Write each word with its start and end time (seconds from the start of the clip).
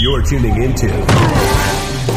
You're 0.00 0.22
tuning 0.22 0.62
into 0.62 0.86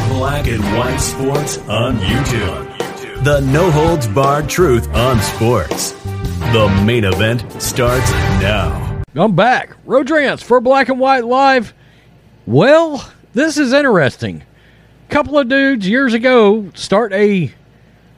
Black 0.07 0.47
and 0.47 0.63
White 0.77 0.99
Sports 0.99 1.57
on 1.67 1.97
YouTube. 1.97 3.23
The 3.25 3.41
no 3.41 3.69
holds 3.71 4.07
barred 4.07 4.47
truth 4.47 4.87
on 4.95 5.19
sports. 5.19 5.91
The 6.53 6.81
main 6.85 7.03
event 7.03 7.61
starts 7.61 8.09
now. 8.39 9.03
I'm 9.15 9.35
back. 9.35 9.75
Rodrance 9.85 10.41
for 10.41 10.61
Black 10.61 10.87
and 10.87 10.97
White 10.97 11.25
Live. 11.25 11.73
Well, 12.45 13.11
this 13.33 13.57
is 13.57 13.73
interesting. 13.73 14.43
A 15.09 15.11
Couple 15.11 15.37
of 15.37 15.49
dudes 15.49 15.85
years 15.85 16.13
ago 16.13 16.71
start 16.75 17.11
a 17.11 17.51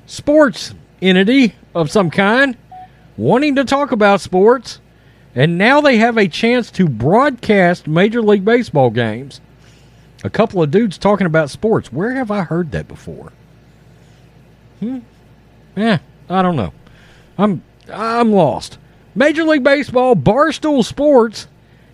sports 0.06 0.76
entity 1.02 1.56
of 1.74 1.90
some 1.90 2.12
kind, 2.12 2.56
wanting 3.18 3.56
to 3.56 3.66
talk 3.66 3.92
about 3.92 4.22
sports, 4.22 4.80
and 5.34 5.58
now 5.58 5.82
they 5.82 5.98
have 5.98 6.18
a 6.20 6.28
chance 6.28 6.70
to 6.70 6.88
broadcast 6.88 7.88
Major 7.88 8.22
League 8.22 8.46
Baseball 8.46 8.92
games. 8.92 9.42
A 10.26 10.30
couple 10.32 10.60
of 10.64 10.72
dudes 10.72 10.98
talking 10.98 11.28
about 11.28 11.52
sports. 11.52 11.94
Where 11.94 12.16
have 12.16 12.32
I 12.32 12.42
heard 12.42 12.72
that 12.72 12.88
before? 12.88 13.32
Hmm. 14.80 15.00
Yeah, 15.76 16.00
I 16.28 16.42
don't 16.42 16.56
know. 16.56 16.74
I'm 17.38 17.62
I'm 17.94 18.32
lost. 18.32 18.80
Major 19.14 19.44
League 19.44 19.64
Baseball, 19.64 20.16
Barstool 20.16 20.84
Sports 20.84 21.48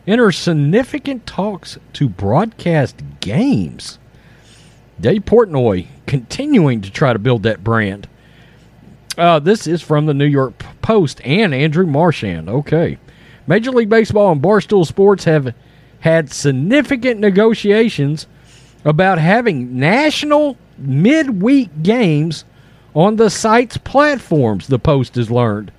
enter 0.07 0.31
significant 0.31 1.25
talks 1.25 1.77
to 1.91 2.07
broadcast 2.07 3.01
games. 3.19 3.99
Dave 5.01 5.25
Portnoy 5.25 5.87
continuing 6.05 6.79
to 6.79 6.89
try 6.89 7.11
to 7.11 7.19
build 7.19 7.43
that 7.43 7.65
brand. 7.65 8.07
Uh, 9.17 9.39
this 9.39 9.67
is 9.67 9.81
from 9.81 10.05
the 10.05 10.13
New 10.13 10.25
York 10.25 10.63
Post 10.81 11.19
and 11.25 11.53
Andrew 11.53 11.85
Marchand. 11.85 12.47
Okay. 12.47 12.97
Major 13.45 13.71
League 13.71 13.89
Baseball 13.89 14.31
and 14.31 14.41
Barstool 14.41 14.87
Sports 14.87 15.25
have 15.25 15.53
had 16.01 16.31
significant 16.31 17.19
negotiations 17.19 18.27
about 18.83 19.17
having 19.17 19.77
national 19.77 20.57
midweek 20.77 21.69
games 21.83 22.43
on 22.93 23.15
the 23.15 23.29
site's 23.29 23.77
platforms, 23.77 24.67
the 24.67 24.79
Post 24.79 25.15
has 25.15 25.31
learned. 25.31 25.71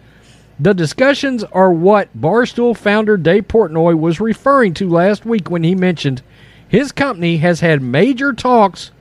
The 0.58 0.74
discussions 0.74 1.42
are 1.44 1.72
what 1.72 2.08
Barstool 2.18 2.76
founder 2.76 3.16
Dave 3.16 3.48
Portnoy 3.48 3.98
was 3.98 4.20
referring 4.20 4.74
to 4.74 4.88
last 4.88 5.26
week 5.26 5.50
when 5.50 5.64
he 5.64 5.74
mentioned 5.74 6.22
his 6.68 6.92
company 6.92 7.38
has 7.38 7.60
had 7.60 7.82
major 7.82 8.32
talks 8.32 8.92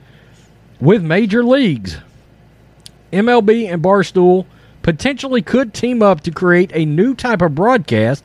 with 0.80 1.02
major 1.02 1.44
leagues. 1.44 1.98
MLB 3.12 3.72
and 3.72 3.82
Barstool 3.82 4.46
potentially 4.82 5.40
could 5.40 5.72
team 5.72 6.02
up 6.02 6.20
to 6.22 6.32
create 6.32 6.72
a 6.74 6.84
new 6.84 7.14
type 7.14 7.40
of 7.40 7.54
broadcast 7.54 8.24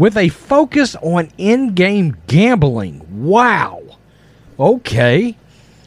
with 0.00 0.16
a 0.16 0.30
focus 0.30 0.96
on 1.02 1.28
in 1.36 1.74
game 1.74 2.16
gambling. 2.26 3.06
Wow. 3.10 3.82
Okay. 4.58 5.36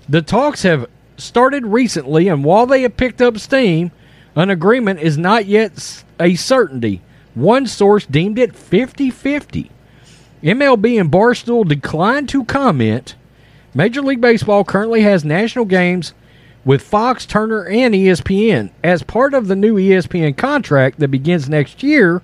The 0.07 0.21
talks 0.21 0.61
have 0.61 0.87
started 1.17 1.65
recently, 1.65 2.27
and 2.27 2.43
while 2.43 2.67
they 2.67 2.83
have 2.83 2.95
picked 2.95 3.23
up 3.23 3.39
steam, 3.39 3.89
an 4.35 4.51
agreement 4.51 4.99
is 4.99 5.17
not 5.17 5.47
yet 5.47 6.03
a 6.19 6.35
certainty. 6.35 7.01
One 7.33 7.65
source 7.65 8.05
deemed 8.05 8.37
it 8.37 8.55
50 8.55 9.09
50. 9.09 9.71
MLB 10.43 11.01
and 11.01 11.11
Barstool 11.11 11.67
declined 11.67 12.29
to 12.29 12.45
comment. 12.45 13.15
Major 13.73 14.03
League 14.03 14.21
Baseball 14.21 14.63
currently 14.63 15.01
has 15.01 15.25
national 15.25 15.65
games 15.65 16.13
with 16.63 16.83
Fox, 16.83 17.25
Turner, 17.25 17.65
and 17.65 17.95
ESPN. 17.95 18.69
As 18.83 19.01
part 19.01 19.33
of 19.33 19.47
the 19.47 19.55
new 19.55 19.77
ESPN 19.77 20.37
contract 20.37 20.99
that 20.99 21.07
begins 21.07 21.49
next 21.49 21.81
year, 21.81 22.21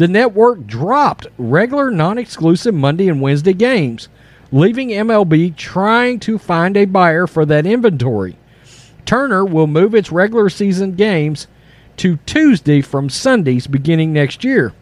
the 0.00 0.08
network 0.08 0.66
dropped 0.66 1.26
regular 1.36 1.90
non 1.90 2.16
exclusive 2.16 2.74
Monday 2.74 3.06
and 3.10 3.20
Wednesday 3.20 3.52
games, 3.52 4.08
leaving 4.50 4.88
MLB 4.88 5.54
trying 5.54 6.18
to 6.20 6.38
find 6.38 6.74
a 6.74 6.86
buyer 6.86 7.26
for 7.26 7.44
that 7.44 7.66
inventory. 7.66 8.38
Turner 9.04 9.44
will 9.44 9.66
move 9.66 9.94
its 9.94 10.10
regular 10.10 10.48
season 10.48 10.94
games 10.94 11.48
to 11.98 12.16
Tuesday 12.24 12.80
from 12.80 13.10
Sundays 13.10 13.66
beginning 13.66 14.14
next 14.14 14.42
year. 14.42 14.72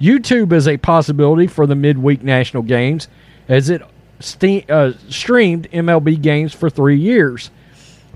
YouTube 0.00 0.52
is 0.52 0.68
a 0.68 0.76
possibility 0.76 1.48
for 1.48 1.66
the 1.66 1.74
midweek 1.74 2.22
national 2.22 2.62
games 2.62 3.08
as 3.48 3.68
it 3.68 3.82
ste- 4.20 4.70
uh, 4.70 4.92
streamed 5.08 5.68
MLB 5.72 6.22
games 6.22 6.54
for 6.54 6.70
three 6.70 7.00
years. 7.00 7.50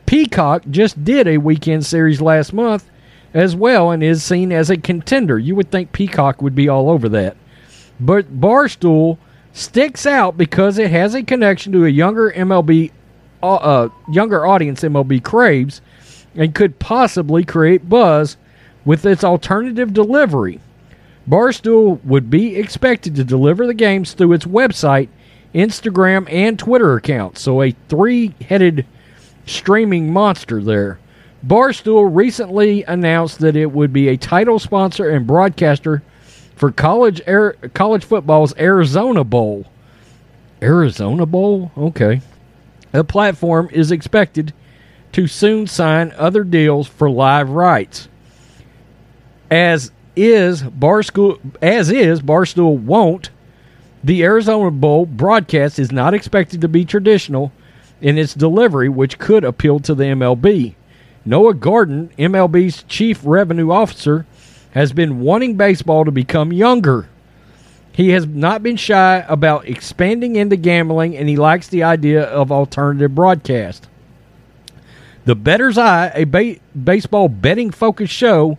Peacock 0.07 0.63
just 0.71 1.03
did 1.03 1.27
a 1.27 1.39
weekend 1.39 1.85
series 1.85 2.21
last 2.21 2.53
month 2.53 2.89
as 3.35 3.57
well 3.57 3.91
and 3.91 4.03
is 4.03 4.23
seen 4.23 4.53
as 4.53 4.71
a 4.71 4.77
contender. 4.77 5.39
You 5.39 5.57
would 5.57 5.71
think 5.71 5.93
Peacock 5.93 6.41
would 6.41 6.55
be 6.55 6.69
all 6.69 6.89
over 6.89 7.09
that. 7.11 7.37
But 8.01 8.41
Barstool 8.41 9.19
sticks 9.53 10.07
out 10.07 10.37
because 10.37 10.79
it 10.79 10.91
has 10.91 11.15
a 11.15 11.23
connection 11.23 11.73
to 11.73 11.85
a 11.85 11.91
younger 11.91 12.31
MLB 12.31 12.93
uh, 13.43 13.57
uh, 13.57 13.89
younger 14.11 14.47
audience 14.47 14.81
MLB 14.81 15.23
craves 15.23 15.83
and 16.35 16.55
could 16.55 16.79
possibly 16.79 17.45
create 17.45 17.89
buzz 17.89 18.39
with 18.87 19.05
its 19.05 19.23
alternative 19.23 19.93
delivery. 19.93 20.61
Barstool 21.29 22.03
would 22.05 22.31
be 22.31 22.57
expected 22.57 23.15
to 23.17 23.25
deliver 23.25 23.67
the 23.67 23.75
games 23.75 24.13
through 24.13 24.33
its 24.33 24.45
website, 24.45 25.09
Instagram, 25.55 26.31
and 26.33 26.59
Twitter 26.59 26.95
accounts. 26.95 27.43
So 27.43 27.63
a 27.63 27.75
three-headed 27.89 28.87
streaming 29.47 30.13
monster 30.13 30.63
there. 30.63 30.99
Barstool 31.47 32.09
recently 32.15 32.85
announced 32.85 33.41
that 33.41 33.57
it 33.57 33.73
would 33.73 33.93
be 33.93 34.09
a 34.09 34.17
title 34.17 34.59
sponsor 34.59 35.11
and 35.11 35.27
broadcaster 35.27 36.03
for 36.57 36.73
college 36.73 37.21
air, 37.27 37.53
college 37.75 38.05
football's 38.05 38.57
Arizona 38.57 39.25
Bowl. 39.25 39.67
Arizona 40.63 41.27
Bowl? 41.27 41.71
Okay. 41.77 42.23
The 42.93 43.05
platform 43.05 43.69
is 43.73 43.91
expected 43.91 44.55
to 45.13 45.27
soon 45.27 45.67
sign 45.67 46.13
other 46.17 46.45
deals 46.45 46.89
for 46.89 47.11
live 47.11 47.51
rights. 47.51 48.09
As 49.51 49.93
is 50.17 50.63
Barstool 50.63 51.39
as 51.61 51.91
is 51.91 52.23
Barstool 52.23 52.79
won't 52.79 53.31
the 54.03 54.23
Arizona 54.23 54.71
Bowl 54.71 55.07
broadcast 55.07 55.79
is 55.79 55.91
not 55.91 56.15
expected 56.15 56.61
to 56.61 56.69
be 56.69 56.85
traditional 56.85 57.53
in 58.01 58.19
its 58.19 58.35
delivery, 58.35 58.89
which 58.89 59.19
could 59.19 59.45
appeal 59.45 59.81
to 59.81 59.95
the 59.95 60.05
MLB. 60.05 60.75
Noah 61.25 61.55
Garden, 61.55 62.11
MLB's 62.19 62.83
chief 62.85 63.21
revenue 63.25 63.71
officer, 63.71 64.27
has 64.73 64.93
been 64.93 65.21
wanting 65.21 65.57
baseball 65.57 66.05
to 66.05 66.11
become 66.11 66.53
younger. 66.53 67.09
He 67.93 68.11
has 68.11 68.27
not 68.27 68.63
been 68.63 68.77
shy 68.77 69.25
about 69.29 69.69
expanding 69.69 70.37
into 70.37 70.57
gambling, 70.57 71.17
and 71.17 71.29
he 71.29 71.37
likes 71.37 71.69
the 71.69 71.85
idea 71.85 72.25
of 72.25 72.51
alternative 72.51 73.15
broadcast. 73.15 73.89
The 75.25 75.35
Better's 75.35 75.79
Eye, 75.79 76.13
a 76.15 76.25
ba- 76.25 76.57
baseball 76.83 77.29
betting 77.29 77.71
focused 77.71 78.13
show, 78.13 78.59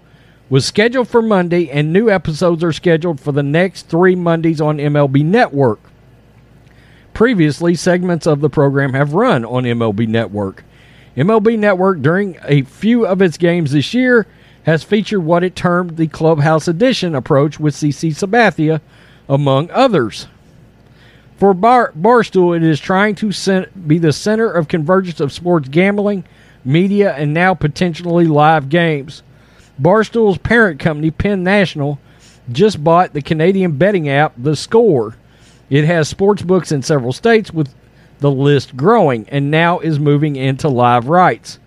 was 0.50 0.66
scheduled 0.66 1.08
for 1.08 1.22
Monday, 1.22 1.70
and 1.70 1.92
new 1.92 2.09
episodes 2.09 2.64
are 2.64 2.72
scheduled 2.72 3.20
for 3.20 3.31
the 3.31 3.44
next 3.44 3.88
three 3.88 4.16
Mondays 4.16 4.62
on 4.62 4.78
MLB 4.78 5.24
Network. 5.24 5.80
Previously, 7.13 7.75
segments 7.75 8.25
of 8.25 8.42
the 8.42 8.50
program 8.50 8.94
have 8.94 9.13
run 9.13 9.45
on 9.45 9.63
MLB 9.63 10.07
Network. 10.07 10.64
MLB 11.15 11.57
Network, 11.57 12.01
during 12.01 12.38
a 12.44 12.63
few 12.63 13.06
of 13.06 13.21
its 13.21 13.38
games 13.38 13.71
this 13.71 13.94
year, 13.94 14.27
has 14.63 14.83
featured 14.83 15.23
what 15.23 15.44
it 15.44 15.56
termed 15.56 15.95
the 15.95 16.07
Clubhouse 16.07 16.67
Edition 16.67 17.15
approach 17.15 17.59
with 17.59 17.75
CC 17.75 18.09
Sabathia, 18.09 18.81
among 19.29 19.69
others. 19.71 20.27
For 21.38 21.53
Bar- 21.53 21.94
Barstool, 22.00 22.56
it 22.56 22.63
is 22.63 22.79
trying 22.79 23.15
to 23.15 23.31
cen- 23.31 23.67
be 23.88 23.97
the 23.97 24.13
center 24.13 24.50
of 24.50 24.67
convergence 24.67 25.19
of 25.19 25.31
sports 25.33 25.69
gambling, 25.69 26.23
media, 26.63 27.13
and 27.13 27.33
now 27.33 27.53
potentially 27.53 28.27
live 28.27 28.69
games. 28.69 29.21
Barstool's 29.79 30.38
parent 30.38 30.79
company, 30.79 31.12
Penn 31.12 31.44
National, 31.44 32.00
just 32.51 32.83
bought 32.83 33.13
the 33.13 33.21
Canadian 33.21 33.73
betting 33.77 34.09
app 34.09 34.33
The 34.38 34.56
Score. 34.56 35.15
It 35.69 35.85
has 35.85 36.07
sports 36.07 36.41
books 36.41 36.71
in 36.71 36.81
several 36.81 37.12
states, 37.13 37.51
with 37.51 37.73
the 38.19 38.31
list 38.31 38.75
growing, 38.77 39.27
and 39.29 39.51
now 39.51 39.79
is 39.79 40.00
moving 40.00 40.35
into 40.35 40.69
live 40.69 41.07
rights. 41.07 41.59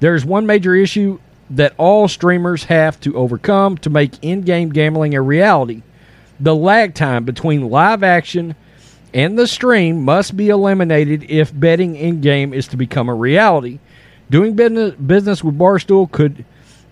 There's 0.00 0.24
one 0.24 0.46
major 0.46 0.74
issue 0.74 1.18
that 1.50 1.74
all 1.78 2.08
streamers 2.08 2.64
have 2.64 3.00
to 3.00 3.16
overcome 3.16 3.78
to 3.78 3.90
make 3.90 4.22
in 4.22 4.42
game 4.42 4.70
gambling 4.70 5.14
a 5.14 5.22
reality 5.22 5.82
the 6.38 6.54
lag 6.54 6.94
time 6.94 7.24
between 7.24 7.70
live 7.70 8.02
action 8.02 8.54
and 9.14 9.38
the 9.38 9.46
stream 9.46 10.04
must 10.04 10.36
be 10.36 10.48
eliminated 10.48 11.24
if 11.30 11.58
betting 11.58 11.96
in 11.96 12.20
game 12.20 12.52
is 12.52 12.68
to 12.68 12.76
become 12.76 13.08
a 13.08 13.14
reality. 13.14 13.78
Doing 14.28 14.54
business, 14.54 14.94
business 14.94 15.44
with 15.44 15.56
Barstool 15.56 16.10
could 16.10 16.44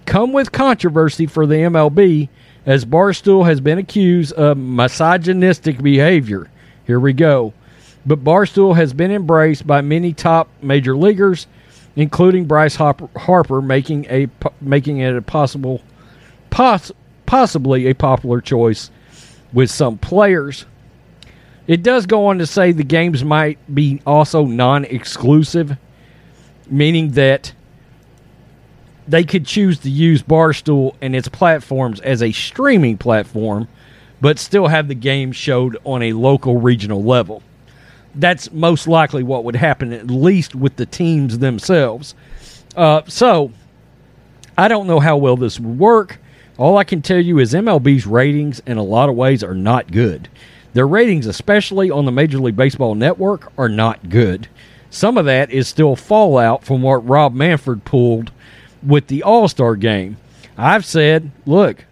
come 0.06 0.32
with 0.32 0.52
controversy 0.52 1.26
for 1.26 1.46
the 1.46 1.56
MLB, 1.56 2.28
as 2.64 2.84
Barstool 2.84 3.44
has 3.44 3.60
been 3.60 3.78
accused 3.78 4.32
of 4.34 4.56
misogynistic 4.56 5.82
behavior. 5.82 6.48
Here 6.86 7.00
we 7.00 7.12
go. 7.12 7.52
But 8.06 8.22
Barstool 8.22 8.76
has 8.76 8.92
been 8.92 9.10
embraced 9.10 9.66
by 9.66 9.80
many 9.80 10.12
top 10.12 10.48
major 10.60 10.96
leaguers, 10.96 11.46
including 11.96 12.44
Bryce 12.44 12.76
Harper, 12.76 13.62
making 13.62 14.06
a 14.06 14.28
making 14.60 14.98
it 14.98 15.16
a 15.16 15.22
possible, 15.22 15.80
poss- 16.50 16.92
possibly 17.24 17.86
a 17.86 17.94
popular 17.94 18.40
choice 18.40 18.90
with 19.52 19.70
some 19.70 19.96
players. 19.96 20.66
It 21.66 21.82
does 21.82 22.04
go 22.04 22.26
on 22.26 22.38
to 22.38 22.46
say 22.46 22.72
the 22.72 22.84
games 22.84 23.24
might 23.24 23.58
be 23.74 24.02
also 24.06 24.44
non 24.44 24.84
exclusive, 24.84 25.78
meaning 26.68 27.12
that 27.12 27.54
they 29.08 29.24
could 29.24 29.46
choose 29.46 29.78
to 29.80 29.90
use 29.90 30.22
Barstool 30.22 30.94
and 31.00 31.16
its 31.16 31.28
platforms 31.28 32.00
as 32.00 32.22
a 32.22 32.32
streaming 32.32 32.98
platform, 32.98 33.68
but 34.20 34.38
still 34.38 34.66
have 34.68 34.88
the 34.88 34.94
game 34.94 35.32
showed 35.32 35.78
on 35.84 36.02
a 36.02 36.12
local 36.12 36.60
regional 36.60 37.02
level. 37.02 37.42
That's 38.14 38.52
most 38.52 38.86
likely 38.86 39.22
what 39.22 39.44
would 39.44 39.56
happen, 39.56 39.92
at 39.92 40.08
least 40.08 40.54
with 40.54 40.76
the 40.76 40.86
teams 40.86 41.38
themselves. 41.38 42.14
Uh, 42.76 43.02
so, 43.06 43.52
I 44.56 44.68
don't 44.68 44.86
know 44.86 45.00
how 45.00 45.16
well 45.16 45.36
this 45.36 45.58
would 45.58 45.78
work. 45.78 46.18
All 46.56 46.78
I 46.78 46.84
can 46.84 47.02
tell 47.02 47.18
you 47.18 47.38
is 47.40 47.52
MLB's 47.52 48.06
ratings 48.06 48.60
in 48.66 48.76
a 48.76 48.82
lot 48.82 49.08
of 49.08 49.16
ways 49.16 49.42
are 49.42 49.54
not 49.54 49.90
good. 49.90 50.28
Their 50.72 50.86
ratings, 50.86 51.26
especially 51.26 51.90
on 51.90 52.04
the 52.04 52.12
Major 52.12 52.38
League 52.38 52.56
Baseball 52.56 52.94
network, 52.94 53.52
are 53.58 53.68
not 53.68 54.08
good. 54.08 54.48
Some 54.90 55.18
of 55.18 55.24
that 55.24 55.50
is 55.50 55.66
still 55.66 55.96
fallout 55.96 56.64
from 56.64 56.82
what 56.82 57.08
Rob 57.08 57.34
Manfred 57.34 57.84
pulled 57.84 58.30
with 58.82 59.08
the 59.08 59.22
All 59.24 59.48
Star 59.48 59.74
game. 59.74 60.16
I've 60.56 60.84
said, 60.84 61.32
look, 61.46 61.84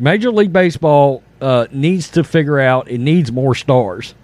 Major 0.00 0.32
League 0.32 0.52
Baseball 0.52 1.22
uh, 1.40 1.66
needs 1.70 2.08
to 2.10 2.24
figure 2.24 2.58
out 2.58 2.90
it 2.90 2.98
needs 2.98 3.30
more 3.30 3.54
stars. 3.54 4.14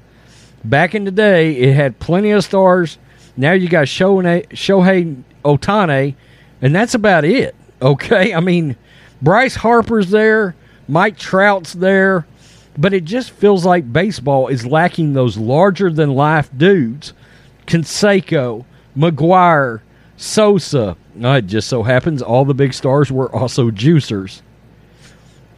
Back 0.67 0.97
in 0.97 1.05
the 1.05 1.13
day, 1.13 1.53
it 1.53 1.75
had 1.75 2.01
plenty 2.01 2.33
of 2.33 2.43
stars. 2.43 2.99
Now 3.37 3.53
you 3.53 3.69
got 3.69 3.87
Shohei, 3.87 4.49
Shohei 4.49 5.23
Ohtani, 5.45 6.17
and 6.61 6.75
that's 6.75 6.95
about 6.95 7.25
it. 7.25 7.55
Okay, 7.83 8.33
I 8.33 8.41
mean, 8.41 8.75
Bryce 9.21 9.55
Harper's 9.55 10.09
there, 10.09 10.57
Mike 10.89 11.19
Trout's 11.19 11.75
there, 11.75 12.27
but 12.79 12.95
it 12.95 13.05
just 13.05 13.33
feels 13.33 13.67
like 13.67 13.93
baseball 13.93 14.49
is 14.49 14.65
lacking 14.65 15.13
those 15.13 15.37
larger 15.37 15.91
than 15.91 16.15
life 16.15 16.49
dudes. 16.57 17.13
Canseco, 17.67 18.65
McGwire, 18.97 19.83
Sosa. 20.17 20.97
Uh, 21.23 21.29
it 21.33 21.47
just 21.49 21.69
so 21.69 21.83
happens 21.83 22.23
all 22.23 22.47
the 22.47 22.55
big 22.55 22.73
stars 22.73 23.13
were 23.13 23.31
also 23.37 23.71
juicers. 23.71 24.41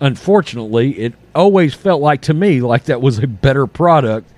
Unfortunately, 0.00 0.99
it 0.99 1.14
always 1.37 1.72
felt 1.72 2.02
like 2.02 2.22
to 2.22 2.34
me 2.34 2.60
like 2.60 2.87
that 2.87 3.00
was 3.00 3.20
a 3.20 3.28
better 3.28 3.69
product 3.69 4.28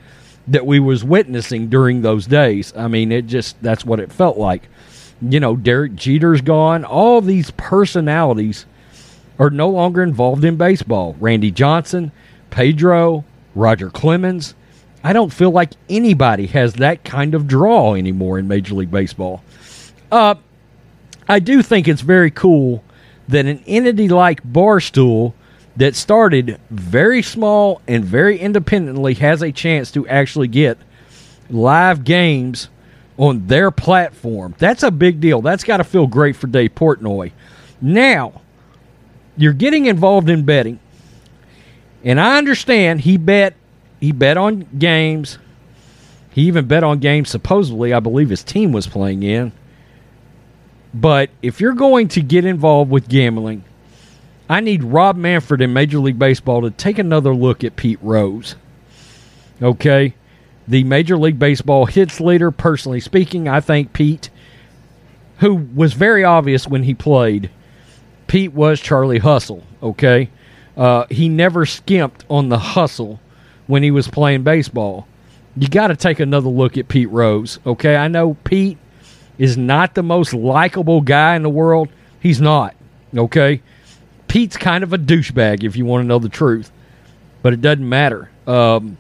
that 0.51 0.67
we 0.67 0.81
was 0.81 1.05
witnessing 1.05 1.69
during 1.69 2.03
those 2.03 2.27
days. 2.27 2.73
I 2.77 2.89
mean, 2.89 3.13
it 3.13 3.27
just 3.27 3.61
that's 3.63 3.85
what 3.85 4.01
it 4.01 4.13
felt 4.13 4.37
like. 4.37 4.69
You 5.23 5.39
know, 5.39 5.57
Derek 5.57 5.95
Jeter's 5.95 6.41
gone. 6.41 6.85
All 6.85 7.21
these 7.21 7.51
personalities 7.53 8.67
are 9.39 9.51
no 9.51 9.69
longer 9.71 10.03
involved 10.03 10.45
in 10.45 10.57
baseball. 10.57 11.17
Randy 11.21 11.51
Johnson, 11.51 12.11
Pedro, 12.51 13.25
Roger 13.55 13.91
Clemens. 13.91 14.55
I 15.03 15.13
don't 15.13 15.33
feel 15.33 15.51
like 15.51 15.71
anybody 15.89 16.47
has 16.49 16.75
that 16.75 17.05
kind 17.05 17.35
of 17.35 17.47
draw 17.47 17.95
anymore 17.95 18.39
in 18.39 18.49
Major 18.49 18.75
League 18.75 18.91
Baseball. 18.91 19.43
Uh, 20.13 20.35
I 21.29 21.39
do 21.39 21.63
think 21.63 21.89
it's 21.89 22.03
very 22.03 22.31
cool 22.31 22.85
that 23.29 23.47
an 23.47 23.63
entity 23.67 24.09
like 24.09 24.43
Barstool 24.43 25.33
that 25.81 25.97
started 25.97 26.61
very 26.69 27.23
small 27.23 27.81
and 27.89 28.05
very 28.05 28.39
independently 28.39 29.15
has 29.15 29.41
a 29.41 29.51
chance 29.51 29.91
to 29.91 30.07
actually 30.09 30.47
get 30.47 30.77
live 31.49 32.05
games 32.05 32.69
on 33.17 33.47
their 33.47 33.71
platform. 33.71 34.55
That's 34.59 34.83
a 34.83 34.91
big 34.91 35.21
deal. 35.21 35.41
That's 35.41 35.65
got 35.65 35.79
to 35.79 35.85
feel 35.85 36.07
great 36.07 36.37
for 36.37 36.49
Dave 36.49 36.75
Portnoy. 36.75 37.33
Now, 37.81 38.43
you're 39.39 39.55
getting 39.55 39.87
involved 39.87 40.29
in 40.29 40.45
betting. 40.45 40.81
And 42.05 42.21
I 42.21 42.37
understand 42.37 43.01
he 43.01 43.17
bet 43.17 43.55
he 44.01 44.13
bet 44.13 44.37
on 44.37 44.67
games. 44.79 45.39
He 46.31 46.43
even 46.43 46.67
bet 46.67 46.85
on 46.85 46.99
games 46.99 47.31
supposedly 47.31 47.95
I 47.95 48.01
believe 48.01 48.29
his 48.29 48.45
team 48.45 48.73
was 48.73 48.87
playing 48.87 49.23
in. 49.23 49.51
But 50.93 51.31
if 51.41 51.59
you're 51.59 51.73
going 51.73 52.09
to 52.09 52.21
get 52.21 52.45
involved 52.45 52.91
with 52.91 53.09
gambling, 53.09 53.65
I 54.51 54.59
need 54.59 54.83
Rob 54.83 55.15
Manfred 55.15 55.61
in 55.61 55.73
Major 55.73 56.01
League 56.01 56.19
Baseball 56.19 56.63
to 56.63 56.73
take 56.73 56.99
another 56.99 57.33
look 57.33 57.63
at 57.63 57.77
Pete 57.77 58.01
Rose. 58.03 58.57
Okay? 59.63 60.13
The 60.67 60.83
Major 60.83 61.17
League 61.17 61.39
Baseball 61.39 61.87
hits 61.87 62.21
leader, 62.21 62.51
personally 62.51 62.99
speaking, 62.99 63.47
I 63.47 63.61
think 63.61 63.93
Pete, 63.93 64.29
who 65.39 65.55
was 65.55 65.93
very 65.93 66.25
obvious 66.25 66.67
when 66.67 66.83
he 66.83 66.95
played, 66.95 67.49
Pete 68.27 68.53
was 68.53 68.81
Charlie 68.81 69.21
Hustle, 69.21 69.63
okay? 69.85 70.31
Uh, 70.77 71.07
he 71.09 71.29
never 71.29 71.65
skimped 71.65 72.25
on 72.29 72.49
the 72.49 72.59
hustle 72.59 73.21
when 73.69 73.85
he 73.85 73.93
was 73.93 74.09
playing 74.09 74.43
baseball. 74.43 75.07
You 75.57 75.69
got 75.69 75.89
to 75.89 75.97
take 75.97 76.19
another 76.19 76.49
look 76.49 76.77
at 76.77 76.89
Pete 76.89 77.11
Rose. 77.11 77.61
Okay, 77.65 77.95
I 77.95 78.09
know 78.09 78.35
Pete 78.43 78.79
is 79.39 79.57
not 79.57 79.95
the 79.95 80.03
most 80.03 80.35
likable 80.35 81.03
guy 81.03 81.37
in 81.37 81.43
the 81.43 81.49
world. 81.49 81.89
He's 82.19 82.41
not. 82.41 82.75
Okay, 83.17 83.63
Pete's 84.31 84.57
kind 84.57 84.85
of 84.85 84.93
a 84.93 84.97
douchebag 84.97 85.65
if 85.65 85.75
you 85.75 85.85
want 85.85 86.05
to 86.05 86.07
know 86.07 86.21
the 86.21 86.29
truth, 86.29 86.71
but 87.43 87.53
it 87.53 87.61
doesn't 87.61 87.87
matter. 87.87 88.31
Um, 88.47 88.97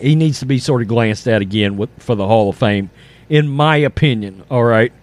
he 0.00 0.14
needs 0.14 0.38
to 0.40 0.46
be 0.46 0.58
sort 0.58 0.80
of 0.80 0.88
glanced 0.88 1.28
at 1.28 1.42
again 1.42 1.76
with, 1.76 1.90
for 1.98 2.14
the 2.14 2.26
Hall 2.26 2.48
of 2.48 2.56
Fame, 2.56 2.88
in 3.28 3.46
my 3.46 3.76
opinion. 3.76 4.42
All 4.50 4.64
right. 4.64 4.94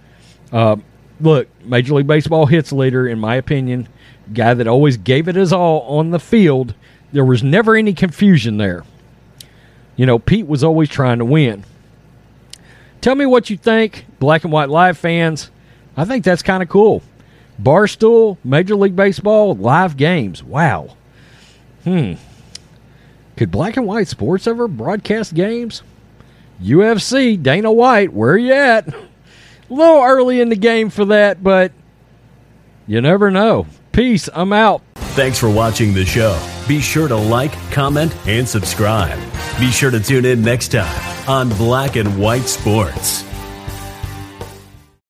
Uh, 0.51 0.77
look, 1.21 1.47
Major 1.63 1.93
League 1.93 2.07
Baseball 2.07 2.47
hits 2.47 2.71
leader, 2.71 3.07
in 3.07 3.19
my 3.19 3.35
opinion, 3.35 3.87
guy 4.33 4.55
that 4.55 4.67
always 4.67 4.97
gave 4.97 5.27
it 5.27 5.35
his 5.35 5.53
all 5.53 5.81
on 5.81 6.09
the 6.09 6.19
field. 6.19 6.73
There 7.11 7.23
was 7.23 7.43
never 7.43 7.75
any 7.75 7.93
confusion 7.93 8.57
there. 8.57 8.85
You 9.95 10.07
know, 10.07 10.17
Pete 10.17 10.47
was 10.47 10.63
always 10.63 10.89
trying 10.89 11.19
to 11.19 11.25
win. 11.25 11.63
Tell 13.01 13.13
me 13.13 13.27
what 13.27 13.51
you 13.51 13.57
think, 13.57 14.07
Black 14.17 14.43
and 14.43 14.51
White 14.51 14.69
Live 14.69 14.97
fans. 14.97 15.51
I 15.95 16.05
think 16.05 16.23
that's 16.23 16.41
kind 16.41 16.63
of 16.63 16.69
cool. 16.69 17.03
Barstool, 17.61 18.37
Major 18.43 18.75
League 18.75 18.95
Baseball, 18.95 19.55
live 19.55 19.97
games. 19.97 20.43
Wow. 20.43 20.95
Hmm. 21.83 22.13
Could 23.35 23.51
Black 23.51 23.77
and 23.77 23.85
White 23.85 24.07
Sports 24.07 24.47
ever 24.47 24.67
broadcast 24.67 25.33
games? 25.33 25.83
UFC, 26.61 27.41
Dana 27.41 27.71
White, 27.71 28.13
where 28.13 28.37
you 28.37 28.53
at? 28.53 28.87
A 28.87 29.07
little 29.69 30.01
early 30.03 30.41
in 30.41 30.49
the 30.49 30.55
game 30.55 30.89
for 30.89 31.05
that, 31.05 31.43
but 31.43 31.71
you 32.87 33.01
never 33.01 33.29
know. 33.29 33.67
Peace. 33.91 34.29
I'm 34.33 34.53
out. 34.53 34.81
Thanks 34.95 35.39
for 35.39 35.49
watching 35.49 35.93
the 35.93 36.05
show. 36.05 36.39
Be 36.67 36.79
sure 36.79 37.07
to 37.07 37.15
like, 37.15 37.51
comment, 37.71 38.15
and 38.27 38.47
subscribe. 38.47 39.19
Be 39.59 39.71
sure 39.71 39.91
to 39.91 39.99
tune 39.99 40.25
in 40.25 40.41
next 40.41 40.69
time 40.69 41.29
on 41.29 41.49
Black 41.49 41.95
and 41.95 42.19
White 42.19 42.43
Sports. 42.43 43.26